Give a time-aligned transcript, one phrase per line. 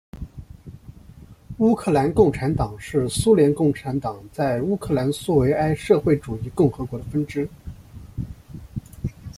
[1.59, 7.47] 乌克兰共产党是苏联共产党在乌克兰苏维埃社会主义共和国的分支。